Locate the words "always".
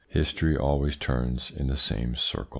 0.57-0.95